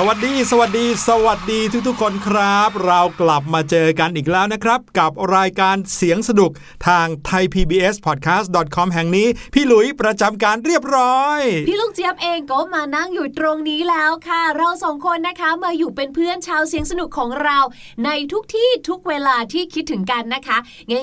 [0.00, 6.50] สวัสดี สวัสดี สวัสดีทุกๆคนครับ เรากลับมาเจอกันอีกแล้วนะครับ กับรายการเสียงสนุก
[6.86, 17.58] ทาง thaipbspodcast.com แห่งนี้ พี่หลุยประจำการเรียบร้อย พี่ลูกเจี๊ยบเองก็มานั่งอยู่ตรงนี้แล้วค่ะ เราสองคนนะคะมาอยู่เป็นเพื่อนชาวเสียงสนุกของเรา
[18.04, 20.58] ในทุกที่ทุกเวลาที่คิดถึงกันนะคะ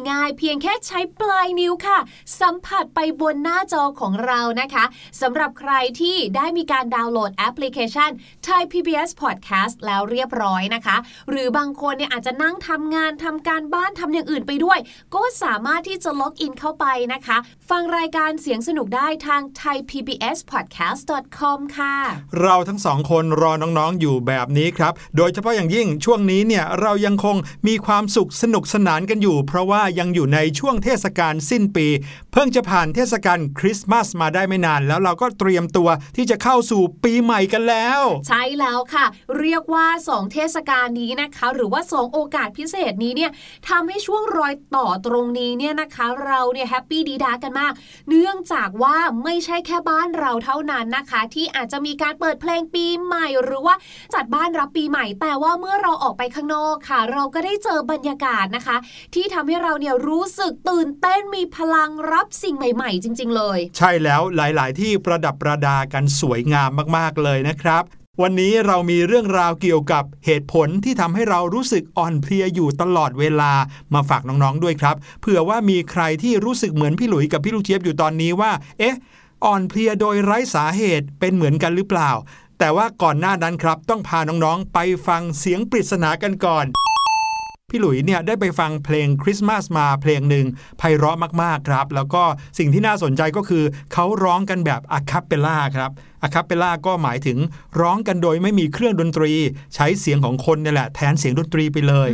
[0.09, 1.97] ง่ายๆ เพียงแค่ใช้ปลายนิ้วค่ะ
[2.39, 4.85] สัมผัสไปบนหน้าจอของเรานะคะ
[5.21, 8.11] สำหรับใครที่ได้มีการดาวน์โหลดแอปพลิเคชัน
[8.47, 8.83] Thai PBS
[9.21, 10.97] Podcast แล้วเรียบร้อยนะคะ
[11.29, 14.79] หรือบางคนเนี่ยอาจจะนั่งทำงานทำการบ้านทำอย่างอื่นไปด้วย
[15.15, 17.37] ก็สามารถที่จะล็อกอินเข้าไปนะคะ
[17.69, 21.95] ฟังรายการเสียงสนุกได้ทาง thaipbspodcast.com ค่ะ
[22.41, 27.35] เราทั้งสองคนรอน้องๆอยู่แบบนี้ครับ โดยเฉพาะอย่างยิ่งช่วงนี้เนี่ยเรายังคง
[27.67, 31.87] มีความสุขสนุกสนานกันอยู่ เพราะว่ายังอยู่ในช่วงเทศกาลสิ้นปี
[32.31, 39.05] เพิ่งจะผ่านเทศกาลคริสต์มาสมาได้ไม่นาน แล้วเราก็เตรียมตัวที่จะเข้าสู่ปีใหม่กันแล้ว ใช่แล้วค่ะ
[39.39, 43.31] เรียกว่า 2 เทศกาลนี้นะคะ หรือว่า 2 โอกาสพิเศษนี้เนี่ย
[43.69, 47.73] ทำให้ช่วงรอยต่อตรงนี้เนี่ยนะคะ เราเนี่ย happy ดีดากันมาก
[48.09, 53.75] เนื่องจากว่าไม่ใช่แค่บ้านเราเท่านั้นนะคะ ที่อาจจะมีการเปิดเพลงปีใหม่ หรือว่า
[54.13, 58.77] จัดบ้านรับปีใหม่ แต่ว่าเมื่อเราออกไปข้างนอกค่ะ เราก็ได้เจอบรรยากาศนะคะ
[59.13, 73.51] ที่ทำให้เราเนี่ยรู้สึกตื่นเต้นมีพลังรับสิ่งใหม่ ๆ จริง ๆ เลย ใช่แล้วหลาย ๆ ที่ประดับประดากันสวยงามมากๆเลยนะครับ วันนี้เรามีเรื่องราวเกี่ยวกับเหตุผลที่ทำให้เรารู้สึกอ่อนเพลียอยู่ตลอดเวลา
[73.93, 78.95] มาฝากน้องๆด้วยครับเผื่อว่ามีใครที่รู้สึกเหมือนพี่หลุยกับพี่ลูกเชียบอยู่ตอนนี้ว่า เอ๊ะ
[79.45, 82.11] อ่อนเพลียโดยไร้สาเหตุเป็นเหมือนกันหรือเปล่า
[82.59, 86.65] แต่ว่าก่อนหน้านั้นครับ ต้องพาน้องๆ ไปฟังเสียงปริศนากันก่อน
[87.75, 90.45] พี่หลุยเนี่ยได้ไปฟังเพลงคริสต์มาสมาเพลงหนึ่ง
[90.77, 92.23] ไพเราะมากๆครับ แล้วก็
[92.57, 93.63] สิ่งที่น่าสนใจก็คือ
[93.93, 95.91] เขาร้องกันแบบอะคาเปล่าครับ
[96.23, 97.37] อะคาเปลล่าก็หมายถึง
[97.81, 99.31] ร้องกันโดยไม่มีเครื่องดนตรี
[99.75, 102.09] ใช้เสียงของคนนี่แหละแทนเสียงดนตรีไปเลย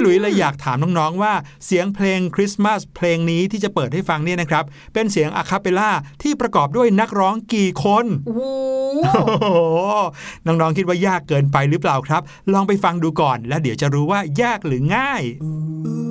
[0.00, 1.32] พี่หลุยเลยอยากถามน้องๆว่า
[1.66, 5.90] เสียงเพลงคริสต์มาสเพลงนี้ที่จะเปิดให้ฟังเนี่ยนะครับ เป็นเสียงอะคาเปลล่า
[6.22, 8.42] ที่ประกอบด้วยนักร้องกี่คนโอ้โห
[9.04, 9.46] โอ้โห
[10.46, 16.09] น้องๆคิดว่ายากเกินไปหรือเปล่าครับ ลองไปฟังดูก่อน แล้วเดี๋ยวจะรู้ว่ายากหรือง่าย Holy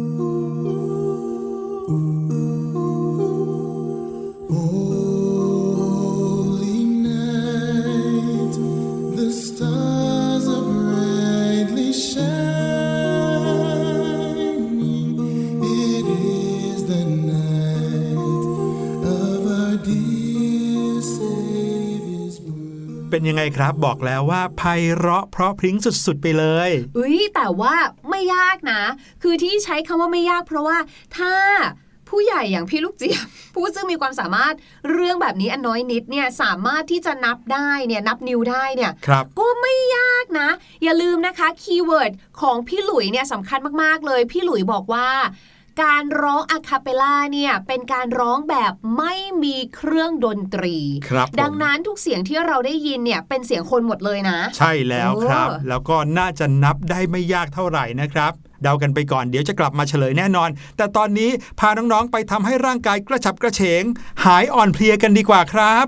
[23.11, 24.61] เป็นยังไงครับ บอกแล้วว่าไพ
[24.95, 27.73] เราะเพราะพริ้งสุดๆไปเลยเอ้ยแต่ว่า
[28.09, 28.81] ไม่ยากนะ
[29.23, 30.77] คือที่ใช้คำว่าไม่ยากเพราะว่า
[31.17, 31.33] ถ้า
[32.09, 34.53] ผู้ใหญ่อย่างพี่ลูกเจี๊ยบผู้ซึ่งมีความสามารถ
[34.91, 40.49] เรื่องแบบนี้อันน้อยนิดเนี่ยสามารถที่จะนับได้เนี่ยนับนิ้วได้เนี่ยครับก็ไม่ยากนะ
[40.83, 42.11] อย่าลืมนะคะ keyword
[42.41, 45.09] ของพี่หลุยเนี่ยสำคัญมากๆเลย พี่หลุยบอกว่า
[45.83, 50.77] การร้องอะคาเปลล่าเนี่ยเป็นการร้องแบบไม่มีเครื่องดนตรี
[51.09, 58.33] ครับผมดังนั้นทุกเสียงที่เราได้ยินเนี่ยเป็นเสียงคนหมดเลยนะ ใช่แล้วครับเออแล้วก็น่าจะนับได้ไม่ยากเท่าไหร่นะครับ
[58.63, 63.83] เดากันไปก่อนเดี๋ยวจะกลับมาเฉลยแน่นอน แต่ตอนนี้พาน้องๆไปทำให้ร่างกายกระฉับกระเฉง
[64.25, 65.85] หายอ่อนเพลียกันดีกว่าครับ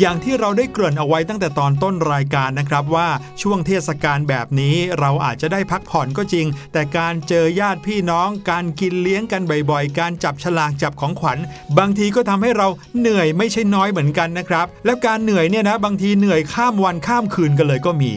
[0.00, 3.08] อย่างที่เราได้เกริ่นเอาไว้ตั้งแต่ตอนต้นรายการนะครับว่า
[3.42, 11.38] ช่วงเทศกาลแบบนี้เราอาจจะได้พักผ่อนก็จริง แต่การเจอญาติพี่น้อง การกินเลี้ยงกันบ่อยๆ การจับฉลากจับของขวัญ
[11.78, 18.12] บางทีก็ทำให้เราเหนื่อยไม่ใช่น้อยเหมือนกันนะครับ แล้วการเหนื่อยเนี่ยนะ บางทีเหนื่อยข้ามวันข้ามคืนกันเลยก็มี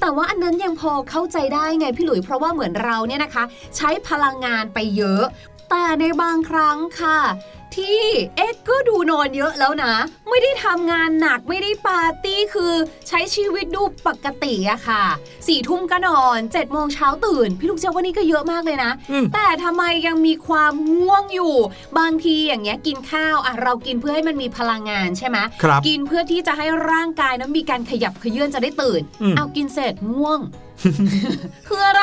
[0.00, 3.44] แต่ว่าอันนั้นยังพอเข้าใจได้ไงพี่หลุยเพราะว่าเหมือนเราเนี่ยนะคะ
[3.76, 5.24] ใช้พลังงานไปเยอะ
[5.70, 7.18] แต่ในบางครั้งค่ะ
[7.76, 8.02] ที่
[8.36, 9.92] เอ็กก็ดูนอนเยอะแล้วนะ
[10.28, 12.72] ไม่ได้ทำงานหนักไม่ได้ปาร์ตี้คือ
[13.08, 15.04] ใช้ชีวิตดูปกติอะค่ะ
[15.46, 21.54] สี่ทุ่มก็นอนเจ็ดโมงเช้าตื่น พี่ลูกเจ้าวันนี้ก็เยอะมากเลยนะอืมแต่ทำไมยังมีความง่วงอยู่
[21.98, 30.40] บางทีอย่างเงี้ยกินข้าวอะเรากินเพื่อให้มันมีพลังงานใช่ไหมครับกินเพื่อที่จะให้ร่างกายนั้นมีการขยับเขยื่อนจะได้ตื่นอืมเอากินเสร็จง่วง
[31.68, 32.02] คืออะไร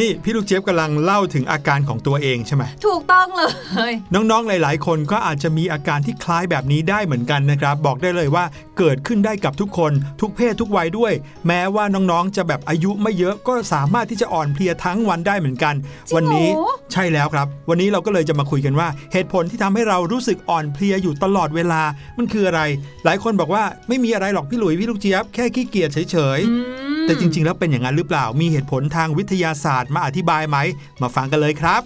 [0.00, 3.42] นี่พี่ลูกเจี๊ยบกำลังเล่าถึงอาการของตัวเองใช่ไหมถูกต้องเล
[3.90, 8.44] ย น้องๆหลาย ๆ คนก็อาจจะมีอาการที่คล้ายแบบนี้ได้เหมือนกันนะครับ บอกได้เลยว่า
[8.78, 11.12] เกิดขึ้นได้กับทุกคนทุกเพศทุกวัยด้วย
[11.46, 15.74] แม้ว่าน้องๆจะแบบอายุไม่เยอะก็สามารถที่จะอ่อนเพลียทั้งวันได้เหมือนกัน
[16.08, 16.48] จริงเหรอวันี้
[16.92, 21.82] ใช่แล้วครับ วันนี้เราก็เลยจะมาคุยกันว่า เหตุผลที่ทำให้เรารู้สึกอ่อนเพลียอยู่ตลอดเวลา
[22.18, 22.60] มันคืออะไร
[23.04, 26.54] หลายคนบอกว่าไม่มีอะไรหรอกพี่หลุยพี่ลูกเจี๊ยบแค่ขี้เกียจเฉยอื
[27.00, 30.58] มแต่จริง ๆ แล้วเป็นอย่างนั้นหรือเปล่า มีเหตุผลทางวิทยาศาสตร์มาอธิบายไหม
[31.02, 31.82] มาฟังกันเลยครับ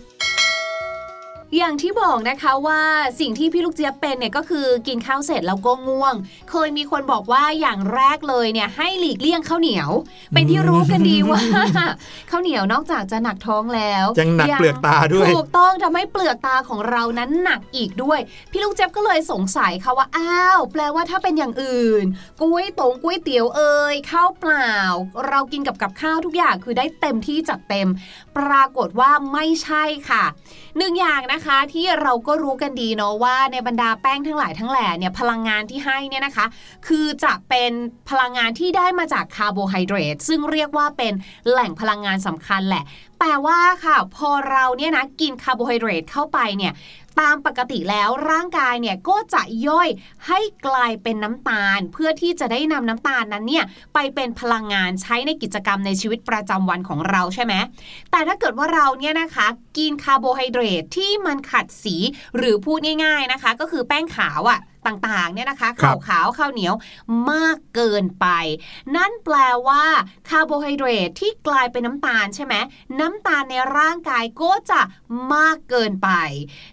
[1.57, 2.81] อย่างที่บอกนะคะว่า
[3.21, 6.15] สิ่งที่พี่ลูกเจี๊ยบเป็นเนี่ยก็คือกินข้าวเสร็จแล้วก็ง่วง
[6.51, 9.91] เคยมีคนบอกว่าอย่างแรกเลยเนี่ยให้หลีกเลี่ยงข้าวเหนียว
[10.33, 11.41] เป็นที่รู้กันดีว่า
[12.31, 22.05] ข้าวเหนียวนอกจากจะหนักท้องแล้วยังหนักเปลือกตาด้วยถูกต้องทำให้เปลือกตาของเรานั้นหนักอีกด้วย พี่ลูกเจี๊ยบก็เลยสงสัยค่ะว่าอ้าวแปลว่าถ้าเป็นอย่างอื่น
[22.41, 24.75] ก๋วยตงก๋วยเตี๋ยวเอ่ยข้าวเปล่า
[25.29, 27.89] เรากินกับกับข้าวทุกอย่างคือได้เต็มที่จัดเต็ม
[28.39, 30.25] ปรากฏว่าไม่ใช่ค่ะ
[30.79, 36.47] หนึ่งอย่างนะคะ ที่เราก็รู้กันดีเนาะว่าในบรรดาแป้งทั้งหลายทั้งแหล่เนี่ยพลังงานที่ให้เนี่ยนะคะ
[36.87, 37.73] คือจะเป็น
[38.11, 41.13] พลังงานที่ได้มาจากคาร์โบไฮเดรตซึ่งเรียกว่าเป็น
[41.51, 42.85] แหล่งพลังงานสำคัญแหละ
[43.21, 46.73] แต่ว่าค่ะพอเราเนี่ยนะกินคาร์โบไฮเดรตเข้าไปเนี่ย
[47.21, 49.89] ตามปกติแล้วร่างกายเนี่ยก็จะย่อย
[50.27, 57.55] ให้กลายเป็นน้ำตาล เพื่อที่จะได้นำน้ำตาลนั้นเนี่ยไปเป็นพลังงานใช้ในกิจกรรมในชีวิตประจำวันของเราใช่ไหม
[58.11, 59.47] แต่ถ้าเกิดว่าเราเนี่ยนะคะ
[59.79, 61.97] กินคาร์โบไฮเดรตที่มันขัดสี
[62.37, 66.75] หรือพูดง่าย ๆนะคะ ก็คือแป้งขาวอะ ต่างๆเนี่ยนะคะครัขาบวขาวๆข้าวเหนียว
[67.31, 68.27] มากเกินไป
[68.97, 69.37] นั่นแปล
[69.69, 69.85] ว่า
[70.29, 72.55] คาร์โบไฮเดรตที่กลายเป็นน้ำตาลใช่ไหม
[73.01, 74.81] น้ำตาลในร่างกายก็จะ
[75.35, 76.11] มากเกินไป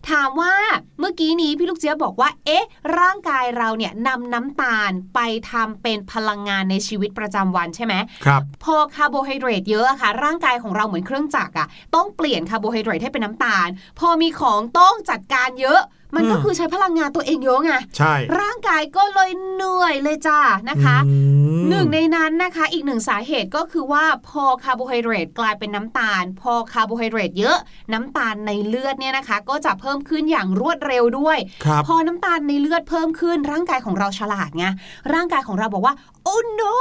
[0.10, 0.54] ถามว่า
[1.00, 2.66] เมื่อกี้นี้พี่ลูกเจี๊ยบบอกว่า เอ๊ะ
[3.00, 5.20] ร่างกายเราเนี่ยนำน้ำตาลไป
[5.52, 7.94] ทำเป็นพลังงานในชีวิตประจำวันใช่ไหม
[8.26, 13.68] ครับพอคาร์โบไฮเดรตเยอะอะค่ะ ร่างกายของเราเหมือนเครื่องจักรอะต้องเปลี่ยนคาร์โบไฮเดรตให้เป็นน้ำตาล
[14.00, 15.82] พอมีของต้องจัดการเยอะ
[16.16, 20.40] มันก็อืมคือใช้พลังงานตัวเองเยอะไงใช่ ร่างกายก็เลยเหนื่อยเลยจ้า
[20.70, 21.16] นะคะอื
[21.62, 27.58] มหนึ่งในนั้นนะคะอีกหนึ่งสาเหตุก็คือว่าพอคาร์โบไฮเดรตกลายเป็นน้ำตาล พอคาร์โบไฮเดรตเยอะ
[27.94, 34.66] น้ำตาลในเลือดเนี่ยนะคะ ก็จะเพิ่มขึ้นอย่างรวดเร็วด้วยครับพอน้ำตาลในเลือดเพิ่มขึ้นร่างกายของเราฉลาดไง
[35.14, 35.94] ร่างกายของเราบอกว่า
[36.24, 36.76] โอ้ no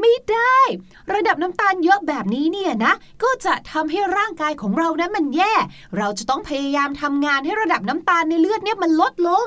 [0.00, 0.58] ไม่ได้
[1.12, 5.54] ระดับน้ำตาลเยอะแบบนี้เนี่ยนะ ก็จะทำให้ร่างกายของเรานั้นมันแย่
[5.96, 9.46] เราจะต้องพยายามทำงานให้ระดับน้ำตาลในเลือดเนี่ยมันลดลง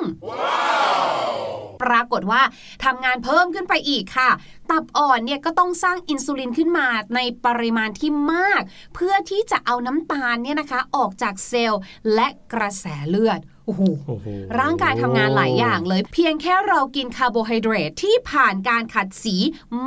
[1.83, 2.41] ปรากฏว่า
[2.83, 4.29] ทำงานเพิ่มขึ้นไปอีกค่ะ
[4.71, 8.61] ตับอ่อนเนี่ยก็ต้องสร้างอินซูลินขึ้นมาในปริมาณที่มาก
[8.95, 11.81] เพื่อที่จะเอาน้ำตาลเนี่ยนะคะออกจากเซลล์
[12.13, 14.27] และกระแสเลือด โอ้โหโอ้โห
[14.59, 19.35] ร่างกายทำงานหลายอย่างเลย เพียงแค่เรากินคาร์โบไฮเดรตที่ผ่านการขัดสี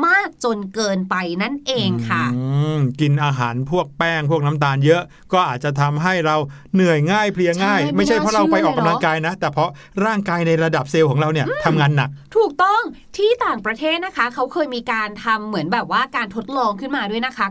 [0.05, 2.43] มากจนเกินไปนั่นเองค่ะอื
[2.79, 6.37] มกินอาหารพวกแป้งพวกน้ำตาลเยอะ ก็อาจจะทำให้เรา
[6.75, 9.71] เหนื่อยง่ายเพลียง่ายใช่ไม่ไม่ใช่เพราะเราไปน่าเชื่อออกกำลังเลยเนอะกายนะ แต่เพราะ
[10.05, 12.83] ร่างกายในระดับเซลล์ของเราเนี่ยทำงานหนัก ถูกต้อง
[13.17, 17.47] ที่ต่างประเทศนะคะ เขาเคยมีการทำเหมือนแบบว่าการทดลองขึ้นมาด้วยนะคะ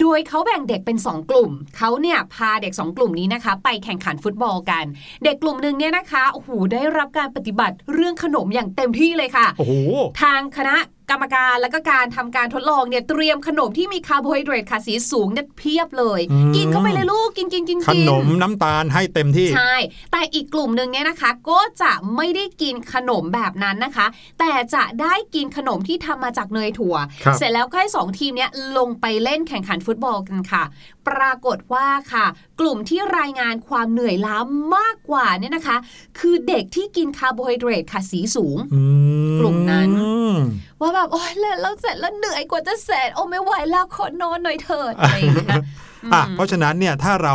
[0.00, 4.84] โดยเขาแบ่งเด็กเป็น 2 กลุ่มเขาเนี่ยพาเด็ก 2 กลุ่มนี้นะคะ ไปแข่งขันฟุตบอลกัน
[5.24, 9.72] เด็กกลุ่มหนึ่งเนี่ยนะคะโอ้โหได้รับการปฏิบัติเรื่องขนมอย่างเต็มที่เลยค่ะโอ้โห
[10.22, 10.76] ทางคณะ
[11.10, 19.74] กรรมการและก็การทำการทดลองเนี่ยเตรียมขนมที่มีคาร์โบไฮเดรตขัดสีสูงเนี่ยเพียบเลยอืมกินเข้าไปเลยลูกกินกินกินขกินนมน้ำตาลให้เต็มที่ ใช่
[20.12, 24.06] แต่อีกกลุ่มหนึ่งเนี่ยนะคะ ก็จะไม่ได้กินขนมแบบนั้นนะคะ
[24.40, 30.62] แต่จะได้กินขนมที่ทำมาจากเนยถั่วครับเสร็จแล้วก็ให้สองทีมเนี้ยลงไปเล่นแข่งขันฟุตบอลกันค่ะ
[31.08, 32.26] ปรากฏว่าค่ะ
[32.60, 34.36] กลุ่มที่รายงานความเหนื่อยล้า
[34.76, 35.76] มากกว่าเนี่ยนะคะ
[36.18, 38.82] คือเด็กที่กินคาร์โบไฮเดรตค่ะสีสูงอื
[39.34, 39.90] มกลุ่มนั้น
[40.80, 45.62] ว่าแบบ โอ๊ยเล่นแล้วเสร็จแล้วเหนื่อยกว่าจะเสร็จโอ้ไม่ไหวแล้วขอนอนหน่อยเถิดอะไรอย่างเงี้ยนะ
[46.12, 47.34] อะอืมเพราะฉะนั้นเนี่ยถ้าเรา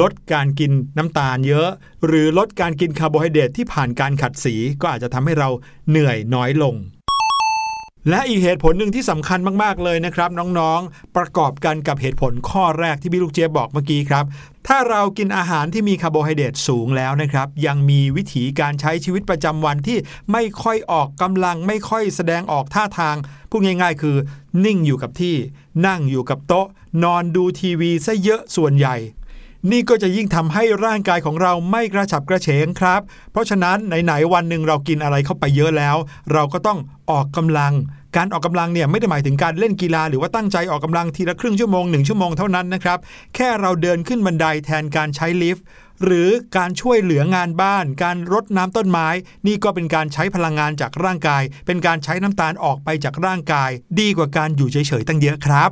[0.00, 1.68] ลดการกินน้ำตาลเยอะ
[2.06, 5.48] หรือลดการกินคาร์โบไฮเดรตที่ผ่านการขัดสีก็อาจจะทำให้เรา
[5.90, 6.74] เหนื่อยน้อยลง
[8.08, 14.24] และอีกเหตุผลหนึ่งที่สำคัญมากๆเลยนะครับน้องๆ ประกอบกันกับเหตุผลข้อแรกที่พี่ลูกเจี๊ยบบอกเมื่อกี้ครับ
[14.66, 19.98] ถ้าเรากินอาหารที่มีคาร์โบไฮเดรตสูงแล้วนะครับ ยังมีวิถีการใช้ชีวิตประจำวันที่
[20.32, 23.16] ไม่ค่อยออกกำลังไม่ค่อยแสดงออกท่าทาง
[23.50, 24.16] พูดง่าย ๆ คือ
[24.64, 25.36] นิ่งอยู่กับที่
[25.86, 26.66] นั่งอยู่กับโต๊ะ
[27.04, 28.96] นอนดูทีวีซะเยอะส่วนใหญ่
[29.70, 33.00] นี่ก็จะยิ่งทำให้ร่างกายของเราไม่กระฉับกระเฉงครับ
[33.30, 35.96] เพราะฉะนั้นไหนๆวันหนึ่งเรากินอะไรเข้าไปเยอะแล้ว
[36.32, 36.78] เราก็ต้อง
[37.10, 37.72] ออกกำลัง
[38.16, 42.98] การออกกำลังเนี่ยไม่ได้หมายถึงการเล่นกีฬาหรือว่าตั้งใจออกกำลังทีละครึ่งชั่วโมงหนึ่งชั่วโมงเท่านั้นนะครับ
[43.34, 45.64] แค่เราเดินขึ้นบันไดแทนการใช้ลิฟต์
[46.04, 49.08] หรือการช่วยเหลืองานบ้าน การรดน้ำต้นไม้
[49.46, 55.70] นี่ก็เป็นการใช้พลังงานจากร่างกาย เป็นการใช้น้ำตาลออกไปจากร่างกาย ดีกว่าการอยู่เฉยๆตั้งเยอะครับ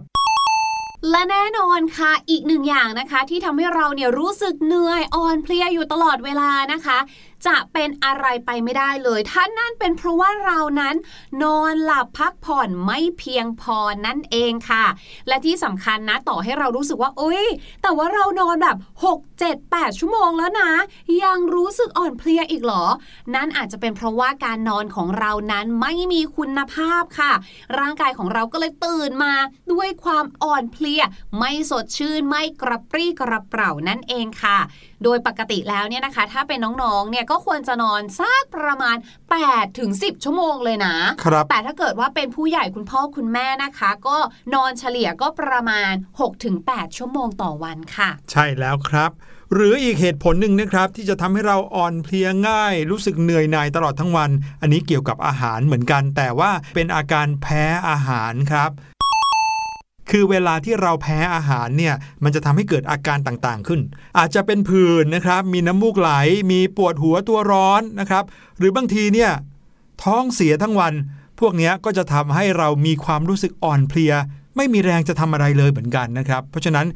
[1.10, 6.98] และแน่นอนค่ะ อีกหนึ่งอย่างนะคะ ที่ทำให้เราเนี่ยรู้สึกเหนื่อยอ่อนเพลียอยู่ตลอดเวลานะคะ
[7.46, 10.94] จะเป็นอะไรไปไม่ได้เลยถ้านั่นเป็นเพราะว่าเรานั้น
[11.42, 14.84] นอนหลับพักผ่อนไม่เพียงพอนั่นเองค่ะ
[15.28, 17.46] และที่สำคัญนะต่อให้เรารู้สึกว่าโอ๊ย
[17.82, 20.70] แต่ว่าเรานอนแบบ 6 7 8 ชั่วโมงแล้วนะ
[21.24, 22.84] ยังรู้สึกอ่อนเพลียอีกหรอ
[23.34, 27.32] นั่นอาจจะเป็นเพราะว่าการนอนของเรานั้นไม่มีคุณภาพค่ะ
[27.78, 29.34] ร่างกายของเราก็เลยตื่นมา
[29.72, 31.02] ด้วยความอ่อนเพลีย
[31.38, 34.58] ไม่สดชื่นไม่กระปรี้กระเปร่านั่นเองค่ะ
[35.04, 38.96] โดยปกติแล้วเนี่ยนะคะ ถ้าเป็นน้องๆ เนี่ยก็ควรจะนอนสักประมาณ
[39.38, 44.16] 8ถึง10 ชั่วโมงเลยนะครับแต่ถ้าเกิดว่าเป็นผู้ใหญ่คุณพ่อคุณแม่นะคะ ก็
[44.54, 45.92] นอนเฉลี่ยก็ประมาณ
[46.44, 49.10] 6-8ชั่วโมงต่อวันค่ะ ใช่แล้วครับ
[49.54, 58.70] หรืออีกเหตุผลหนึ่งนะครับที่จะทำให้เราอ่อนเพลียง่าย รู้สึกเหนื่อยหน่ายตลอดทั้งวัน อันนี้เกี่ยวกับอาหารเหมือนกัน แต่ว่าเป็นอาการแพ้อาหารครับ
[60.10, 61.94] คือเวลาที่เราแพ้อาหารเนี่ย
[62.24, 63.80] มันจะทำให้เกิดอาการต่างๆขึ้น
[64.18, 66.10] อาจจะเป็นผื่นนะครับ มีน้ำมูกไหล
[66.52, 68.24] มีปวดหัวตัวร้อนนะครับ
[68.58, 69.30] หรือบางทีเนี่ย
[70.02, 70.92] ท้องเสียทั้งวัน
[71.40, 74.12] พวกเนี้ยก็จะทำให้เรามีความรู้สึกอ่อนเพลีย
[74.56, 76.86] ไม่มีแรงจะทำอะไรเลยเหมือนกันนะครับ เพราะฉะนั้น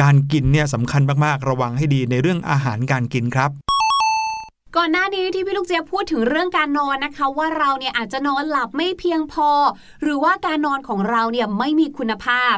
[0.00, 3.50] การกินเนี่ยสำคัญมากๆ ระวังให้ดีในเรื่องอาหารการกินครับ
[4.76, 9.50] ก่อนหน้านี้ที่พี่ลูกเจี๊ยบพูดถึงเรื่องการนอนนะคะ ว่าเราเนี่ยอาจจะนอนหลับไม่เพียงพอ
[10.02, 12.56] หรือว่าการนอนของเราเนี่ยไม่มีคุณภาพ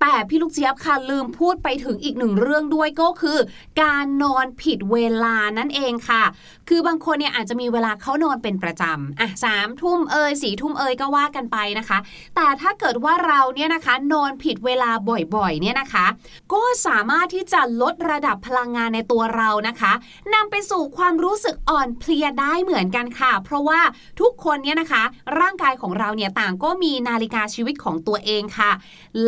[0.00, 3.38] แต่พี่ลูกเจี๊ยบค่ะลืมพูดไปถึงอีกหนึ่งเรื่องด้วยก็คือ
[3.82, 6.24] การนอนผิดเวลานั่นเองค่ะ
[6.68, 11.98] คือบางคนเนี่ยอาจจะมีเวลาเข้านอนเป็นประจำอะสามทุ่มเอยสี่ทุ่มเอยก็ว่ากันไปนะคะ
[12.36, 14.90] แต่ถ้าเกิดว่าเราเนี่ยนะคะนอนผิดเวลา
[15.36, 16.06] บ่อยๆเนี่ยนะคะ
[16.52, 19.92] ก็สามารถที่จะลดระดับพลังงานในตัวเรานะคะ
[20.34, 23.80] นำไปสู่ความรู้สึกอ่อนเพลียได้เหมือนกันค่ะ เพราะว่า
[24.20, 25.02] ทุกคนเนี่ยนะคะ
[25.40, 28.72] ร่างกายของเราเนี่ยต่างก็มีนาฬิกาชีวิตของตัวเองค่ะ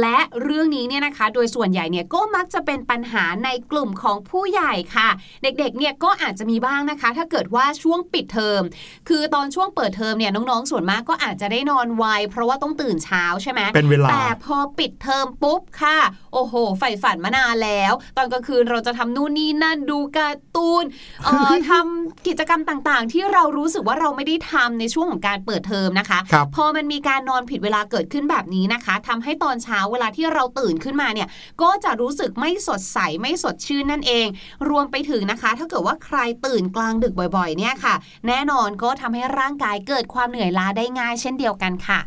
[0.00, 5.09] และเรื่องนี้เนี่ยนะคะ โดยส่วนใหญ่เนี่ยก็มักจะเป็นปัญหาในกลุ่มของผู้ใหญ่ค่ะ
[5.42, 8.63] เด็กๆเนี่ยก็อาจจะมีบ้างนะคะ ถ้าเกิดว่าช่วงปิดเทอม
[9.09, 15.99] คือตอนช่วงเปิดเทอมเนี่ยน้องๆส่วนมากก็อาจจะได้นอนไวเพราะว่าต้องตื่นเช้าใช่ไหมเป็นเวลาแต่พอปิดเทอมปุ๊บค่ะ
[16.33, 20.85] โอ้โหใฝ่ฝันมานานแล้ว ตอนกลางคืนเราจะทำนู่นนี่นั่นดูการ์ตูน
[21.25, 31.29] เอ่อทำกิจกรรมต่างๆ ที่เรารู้สึกว่าเราไม่ได้ทำในช่วงของการเปิดเทอมนะคะครับพอมันมีการนอนผิดเวลาเกิดขึ้นแบบนี้นะคะทำให้ตอนเช้าเวลาที่เราตื่นขึ้นมาเนี่ย
[31.63, 34.27] ก็จะรู้สึกไม่สดใสไม่สดชื่นนั่นเอง
[34.69, 37.94] รวมไปถึงนะคะ ถ้าเกิดว่าใครตื่นกลางดึกบ่อยๆ เนี่ยค่ะ
[38.26, 42.00] แน่นอนก็ทำให้ร่างกายเกิดความเหนื่อยล้าได้ง่ายเช่นเดียวกันค่ะ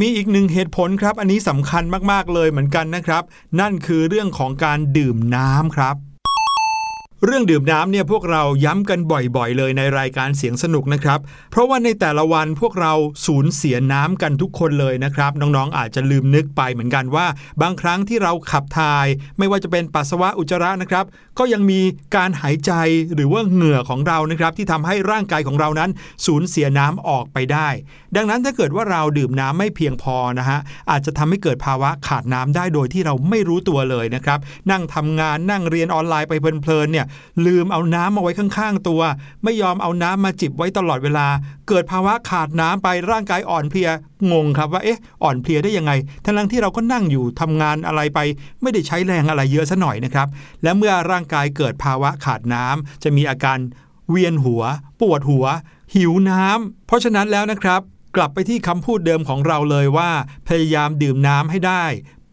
[0.00, 3.22] มีอีกหนึ่งเหตุผลครับ อันนี้สำคัญมาก ๆ เลยเหมือนกันนะครับ
[3.60, 5.96] นั่นคือเรื่องของการดื่มน้ำครับ
[7.26, 12.92] เรื่องดื่มน้ำเนี่ยพวกเราย้ำกันบ่อยๆ เลยในรายการเสียงสนุกนะครับ เพราะว่าในแต่ละวันพวกเรา
[13.26, 17.26] สูญเสียน้ำกันทุกคนเลยนะครับ น้องๆอาจจะลืมนึกไปเหมือนกันว่า
[17.62, 19.06] บางครั้งที่เราขับถ่าย
[19.38, 21.04] ไม่ว่าจะเป็นปัสสาวะอุจจาระนะครับ
[21.38, 21.80] ก็ยังมี
[22.16, 22.72] การหายใจ
[23.14, 25.90] หรือว่าเหงื่อของเรานะครับที่ทำให้ร่างกายของเรานั้น
[26.26, 27.68] สูญเสียน้ำออกไปได้
[28.16, 30.58] ดังนั้นถ้าเกิดว่าเราดื่มน้ำไม่เพียงพอนะฮะ
[30.90, 34.38] อาจจะทำให้เกิดภาวะขาดน้ำได้โดยที่เราไม่รู้ตัวเลยนะครับ
[34.70, 37.06] นั่งทำงานนั่งเรียนออนไลน์ไปเพลินๆเนี่ย
[37.46, 39.02] ลืมเอาน้ำมาไว้ข้างๆตัว
[39.44, 41.26] ไม่ยอมเอาน้ำมาจิบไว้ตลอดเวลา
[41.68, 43.88] เกิดภาวะขาดน้ำไปร่างกายอ่อนเพลีย
[44.32, 45.92] งงครับว่าเอ๊ะอ่อนเพลียได้ยังไง
[46.24, 48.18] ทั้งที่เราก็นั่งอยู่ทำงานอะไรไป
[48.62, 50.28] ไม่ได้ใช้แรงอะไรเยอะซะหน่อยนะครับ
[50.62, 53.58] และเมื่อร่างกายเกิดภาวะขาดน้ำจะมีอาการ
[54.10, 54.62] เวียนหัว
[55.00, 55.46] ปวดหัว
[55.94, 57.80] หิวน้ำเพราะฉะนั้นแล้วนะครับ
[58.16, 60.10] กลับไปที่คำพูดเดิมของเราเลยว่า
[60.48, 61.84] พยายามดื่มน้ำให้ได้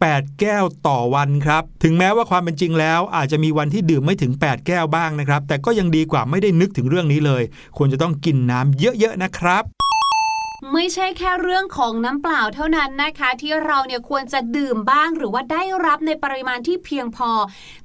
[0.08, 7.44] 8 แก้วต่อวันครับ ถึงแม้ว่าความเป็นจริงแล้วอาจจะมีวันที่ดื่มไม่ถึง 8 แก้วบ้างนะครับ แต่ก็ยังดีกว่าไม่ได้นึกถึงเรื่องนี้เลย
[7.78, 9.79] ควรจะต้องกินน้ำเยอะๆนะครับ
[10.74, 17.32] ไม่ใช่แค่เรื่องของน้ำเปล่าเท่านั้นนะคะ ที่เราเนี่ยควรจะดื่มบ้างหรือว่าได้รับในปริมาณที่เพียงพอ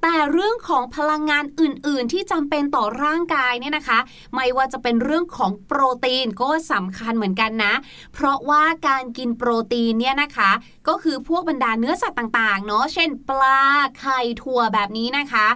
[0.03, 3.99] แต่เรื่องของพลังงานอื่น ๆ ที่จำเป็นต่อร่างกายเนี่ยนะคะ
[4.35, 7.75] ไม่ว่าจะเป็นเรื่องของโปรตีนก็สำคัญเหมือนกันนะ
[8.15, 10.51] เพราะว่าการกินโปรตีนเนี่ยนะคะ
[10.89, 13.63] ก็คือพวกบรรดาเนื้อสัตว์ต่างๆเนาะเช่น ปลา
[13.99, 15.49] ไข่ถั่วแบบนี้นะคะ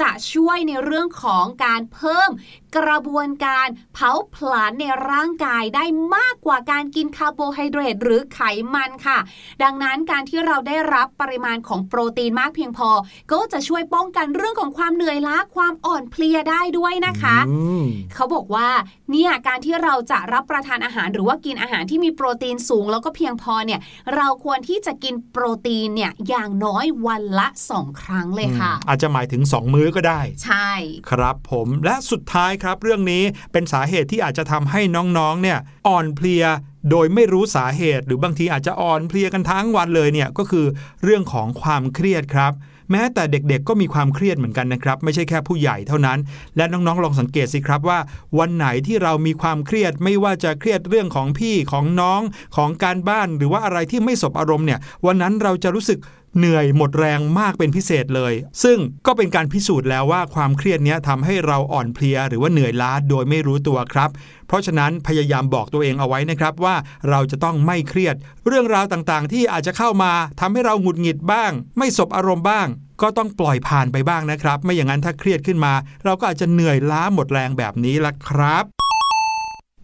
[0.00, 2.30] จะช่วยในเรื่องของการเพิ่ม
[2.76, 5.84] กระบวนการเผาผลาญในร่างกายได้
[6.16, 8.40] มากกว่าการกินคาร์โบไฮเดรตหรือไข
[8.74, 9.18] มันค่ะ
[9.62, 12.90] ดังนั้นการที่เราได้รับปริมาณของโปรตีนมากเพียงพอ
[13.32, 18.68] ก็จะช่วยป้องกันเรื่องของความเหนื่อยล้าความอ่อนเพลียได้ด้วยนะคะอืมเขาบอกว่า
[19.10, 23.80] เนี่ยการที่เราจะรับประทานอาหารหรือว่ากินอาหารที่มีโปรตีนสูงแล้วก็เพียงพอเนี่ย
[24.16, 30.70] เราควรที่จะกินโปรตีนเนี่ยอย่างน้อยวันละ 2 ครั้งเลยค่ะ อาจจะหมายถึง 2 มื้อก็ได้ ใช่
[31.10, 33.22] ครับผมและสุดท้ายครับ เรื่องนี้
[33.52, 34.80] เป็นสาเหตุที่อาจจะทำให้
[35.18, 36.44] น้องๆเนี่ยอ่อนเพลีย
[36.90, 40.66] โดยไม่รู้สาเหตุ หรือบางทีอาจจะอ่อนเพลียกันทั้งวันเลยเนี่ยก็คือ
[41.04, 42.52] เรื่องของความเครียดครับ
[42.90, 46.18] แม้แต่เด็กๆ ก็มีความเครียดเหมือนกันนะครับ ไม่ใช่แค่ผู้ใหญ่เท่านั้น
[46.56, 47.98] และน้องๆ ลองสังเกตสิครับว่า
[48.38, 52.20] วันไหนที่เรามีความเครียดไม่ว่าจะเครียดเรื่องของพี่ของน้อง
[52.56, 55.98] ของการบ้านหรือว่าอะไรที่ไม่สบอารมณ์เนี่ย วันนั้นเราจะรู้สึก
[56.38, 64.10] เหนื่อยหมดแรงมากเป็นพิเศษเลย ซึ่งก็เป็นการพิสูจน์แล้วว่าความเครียดนี้ทำให้เราอ่อนเพลีย หรือว่าเหนื่อยล้าโดยไม่รู้ตัวครับ
[64.46, 66.76] เพราะฉะนั้นพยายามบอกตัวเองเอาไว้นะครับว่า
[67.10, 68.16] เราจะต้องไม่เครียด
[68.46, 72.66] เรื่องราวต่างๆ ที่อาจจะเข้ามาทำให้เราหงุดหงิดบ้าง ไม่สบอารมณ์บ้าง
[73.02, 75.72] ก็ต้องปล่อยผ่านไปบ้างนะครับ ไม่อย่างนั้นถ้าเครียดขึ้นมา
[76.04, 78.64] เราก็อาจจะเหนื่อยล้าหมดแรงแบบนี้ละครับ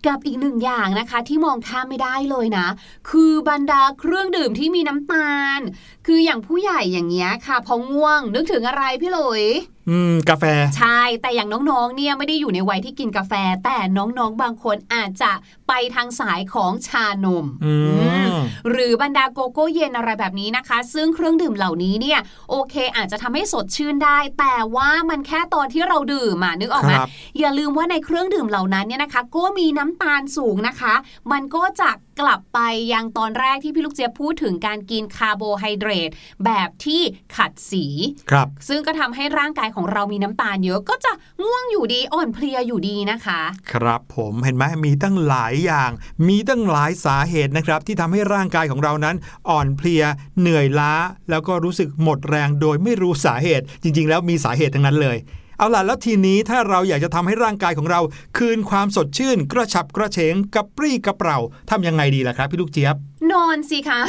[0.07, 2.67] กับอีกหนึ่งอย่างนะคะที่มองข้ามไม่ได้เลยนะ
[3.11, 5.61] คือบรรดาเครื่องดื่มที่มีน้ำตาล
[6.07, 9.45] คืออย่างผู้ใหญ่อย่างเงี้ยค่ะ พอง่วงนึกถึงอะไรพี่หลุย
[9.91, 10.45] อืมกาแฟ
[10.79, 13.33] ใช่แต่อย่างน้องๆ เนี่ยไม่ได้อยู่ในวัยที่กินกาแฟ
[13.65, 15.33] แต่น้องๆ บางคนอาจจะ
[15.69, 18.39] ไปทางสายของชานมอืมอืม
[18.71, 22.21] หรือบรรดาโกโก้เย็นอะไรแบบนี้นะคะ ซึ่งเครื่องดื่มเหล่านี้เนี่ย
[22.51, 30.95] โอเค อาจจะทำให้สดชื่นได้ แต่ว่ามันแค่ตอนที่เราดื่มอะนึกออกไหมครับอย่าลืมว่าในเครื่องดื่มเหล่านั้นเนี่ยนะคะ ก็มีน้ำตาลสูงนะคะ
[31.33, 32.61] มันก็จะ กลับไป
[32.93, 36.11] ยังตอนแรกที่พี่ลูกเจี๊ยบพูดถึงการกินคาร์โบไฮเดรต
[36.45, 37.03] แบบที่
[37.37, 37.87] ขัดสี
[38.31, 41.13] ครับ ซึ่งก็ทำให้ร่างกายของเรามีน้ำตาลเยอะก็จะ
[41.45, 43.41] ง่วงอยู่ดีอ่อนเพลียอยู่ดีนะคะ
[43.73, 45.91] ครับผมเห็นไหมมีตั้งหลายอย่าง
[46.29, 49.17] มีตั้งหลายสาเหตุนะครับ ที่ทำให้ร่างกายของเรานั้น
[49.49, 50.03] อ่อนเพลีย
[50.41, 50.95] เหนื่อยล้า
[51.31, 55.19] แล้วก็รู้สึกหมดแรงโดยไม่รู้สาเหตุ จริง ๆ แล้วมีสาเหตุทั้งนั้นเลย
[55.59, 58.01] เอาล่ะแล้วทีนี้ถ้าเราอยากจะทำให้ร่างกายของเรา
[58.39, 61.39] คืนความสดชื่น กระฉับกระเฉงกระปรี้กระเปร่า
[61.71, 62.97] ทำยังไงดีล่ะครับ พี่ลูกเจี๊ยบ
[63.33, 64.01] นอนสิคะ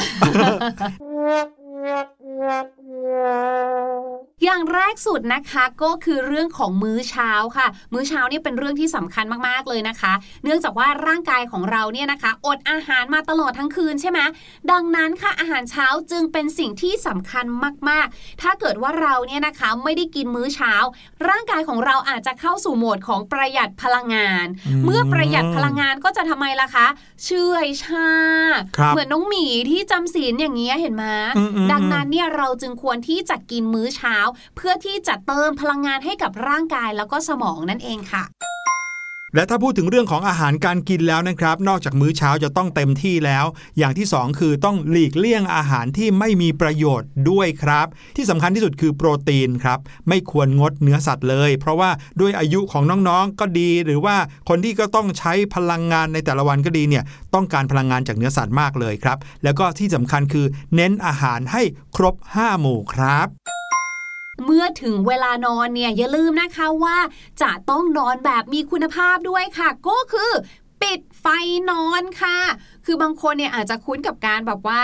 [4.44, 10.12] อย่างแรกสุดนะคะก็คือเรื่องของมื้อเช้าค่ะ มื้อเช้าเนี่ยเป็นเรื่องที่สำคัญมากๆเลยนะคะ
[10.44, 14.20] เนื่องจากว่าร่างกายของเราเนี่ยนะคะ อดอาหารมาตลอดทั้งคืนใช่ไหม
[14.72, 17.44] ดังนั้นค่ะอาหารเช้าจึงเป็นสิ่งที่สำคัญ
[17.88, 20.72] มากๆ ถ้าเกิดว่าเราเนี่ยนะคะไม่ได้กินมื้อเช้า
[21.28, 26.86] ร่างกายของเราอาจจะเข้าสู่โหมดของประหยัดพลังงานอืมเมื่อประหยัดพลังงานก็จะทำไมล่ะคะ
[27.24, 28.08] เชื่อยชา
[28.76, 31.04] ครับเหมือนน้องหมีที่จำศีลอย่างเงี้ยเห็นไหม
[31.36, 34.16] อืมอืมดังนั้นเนี่ยเราจึงควรที่จะกินมื้อเช้า
[34.56, 38.24] เพื่อที่จะเติมพลังงานให้กับร่างกายแล้วก็สมองนั่นเองค่ะ
[39.34, 43.44] และถ้าพูดถึงเรื่องของอาหารการกินแล้วนะครับ นอกจากมื้อเช้าจะต้องเต็มที่แล้ว
[43.78, 51.90] อย่างที่สองคือต้องหลีกเลี่ยงอาหารที่ไม่มีประโยชน์ด้วยครับ ที่สำคัญที่สุดคือโปรตีนครับ ไม่ควรงดเนื้อสัตว์เลย เพราะว่า
[52.20, 54.16] ด้วยอายุของน้องๆก็ดี หรือว่า
[54.48, 61.62] คนที่ก็ต้องใช้พลังงานในแต่ละวันก็ดีเนี่ยต้องการพลังงานจากเนื้อสัตว์มากเลยครับ แล้วก็ที่สำคัญคือเน้นอาหารให้
[61.96, 63.59] ครบ 5 หมู่ครับ
[64.44, 66.98] เมื่อถึงเวลานอนเนี่ยอย่าลืมนะคะว่า
[67.42, 70.32] จะต้องนอนแบบมีคุณภาพด้วยค่ะ ก็คือ
[70.82, 71.26] ปิดไฟ
[71.70, 72.38] นอนค่ะ
[72.84, 74.82] คือบางคนเนี่ยอาจจะคุ้นกับการแบบว่า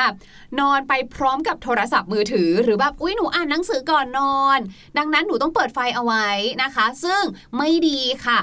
[0.61, 4.59] นอนไปพร้อมกับโทรศัพท์มือถือ หรือแบบอุ้ยหนูอ่านหนังสือก่อนนอน
[4.99, 6.29] ดังนั้นหนูต้องเปิดไฟเอาไว้
[6.63, 7.23] นะคะ ซึ่ง
[7.57, 8.39] ไม่ดีค่ะ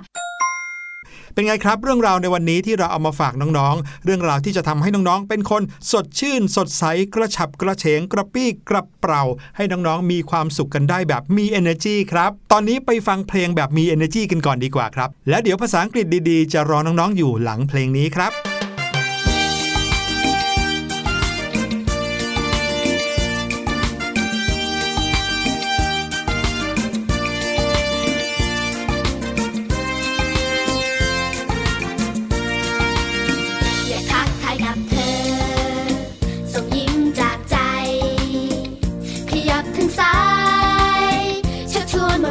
[1.34, 6.84] เป็นไงครับ เรื่องราวในวันนี้ที่เราเอามาฝากน้องๆ เรื่องราวที่จะทำให้น้องๆ เป็นคนสดชื่น สดใส
[7.16, 9.24] กระฉับกระเฉงกระปี้กระเปร่า
[9.56, 18.53] ให้น้องๆ มีความสุขกันได้แบบมี energy ครับ ตอนนี้ไปฟังเพลงแบบมี energy กันก่อนดีกว่าครับ และเดี๋ยวภาษาอังกฤษดีๆ จะรอน้องๆ อยู่หลังเพลงนี้ครับ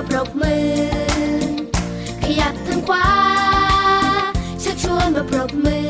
[0.09, 0.69] ปรบมือ
[2.25, 3.09] ขยับทางขวา
[4.63, 5.82] ชักชวนมาปรบมือ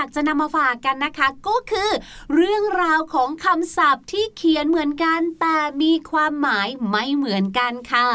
[0.00, 1.90] อยากจะนำมาฝากกันนะคะ ก็คือ
[2.34, 8.08] เรื่องราวของคำศัพท์ที่เขียนเหมือนกัน แต่มีความหมายไม่เหมือนกันค่ะ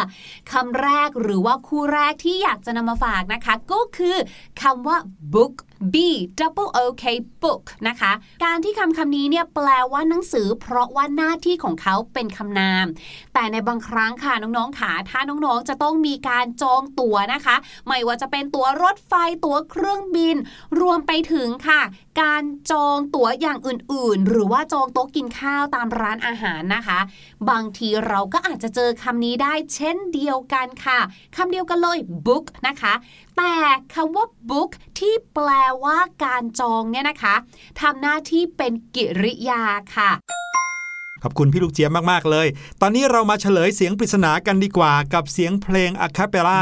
[0.52, 4.18] คำแรกหรือว่าคู่แรกที่อยากจะนำมาฝากนะคะ ก็คือ
[4.64, 4.98] คำว่า
[5.34, 5.56] book
[5.94, 5.96] B
[6.40, 7.06] double O K
[7.44, 8.12] book นะคะ
[8.44, 12.86] การที่คำคำนี้เนี่ยแปลว่าหนังสือ เพราะว่าหน้าที่ของเขาเป็นคำนาม
[13.34, 17.56] แต่ในบางครั้งค่ะน้องๆค่ะถ้าน้องๆ จะต้องมีการจองตั๋วนะคะ
[17.88, 19.14] ไม่ว่าจะเป็นตั๋วรถไฟ
[19.46, 20.36] ตั๋วเครื่องบิน
[20.80, 21.82] รวมไปถึงค่ะ
[22.22, 27.00] การจองตั๋วอย่างอื่นๆ หรือว่าจองโต๊ะกินข้าวตามร้านอาหารนะคะ
[27.50, 31.00] บางทีเราก็อาจจะเจอคำนี้ได้เช่นเดียวกันค่ะ
[31.36, 31.98] คำเดียวกันเลย
[32.28, 32.94] book นะคะ
[33.38, 33.56] แต่
[33.94, 34.70] คำว่า book
[35.00, 35.50] ที่แปล
[35.84, 37.36] ว่าการจองเนี่ยนะคะ
[37.82, 39.64] ทำหน้าที่เป็นกิริยา
[39.96, 40.12] ค่ะ
[41.24, 42.48] ขอบคุณพี่ลูกเจี๊ยบมาก ๆ เลย
[42.82, 46.62] ตอนนี้เรามาเฉลยเสียงปริศนากันดีกว่ากับเสียงเพลงอะคาเปล่า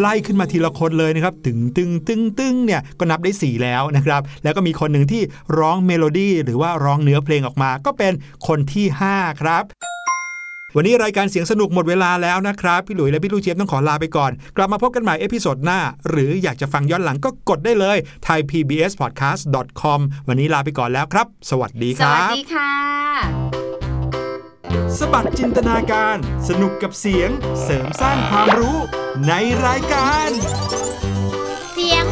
[0.00, 5.22] ไล่ขึ้นมาทีละคนเลยนะครับตึงตึงตึงตึงเนี่ยก็นับได้ 4 แล้วนะครับแล้วก็มีคนหนึ่งที่
[5.58, 8.12] ร้องเมโลดี้หรือว่าร้องเนื้อเพลงออกมา ก็เป็น
[8.46, 9.64] คนที่ 5 ครับ
[10.76, 22.72] วันนี้รายการเสียงสนุกหมดเวลาแล้วนะครับ พี่หลุยและพี่ลูกเจี๊ยบต้องขอลาไปก่อน กลับมาพบกันใหม่ episode หน้า หรืออยากจะฟังย้อนหลังก็กดได้เลย thaipbspodcast.com วันนี้ลาไปก่อนแล้วครับ สวัสดีครับ สวัสดีค่ะ
[24.98, 26.16] สะบัดจินตนาการ
[26.48, 27.30] สนุกกับเสียง
[27.62, 28.78] เสริมสร้างความรู้
[29.26, 29.32] ใน
[29.66, 30.28] รายการ
[31.72, 32.04] เสียง